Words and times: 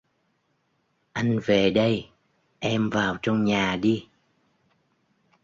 Anh 1.13 1.39
về 1.45 1.71
đây 1.71 2.09
em 2.59 2.89
vào 2.89 3.17
trong 3.21 3.45
nhà 3.45 3.75
đi 3.75 4.07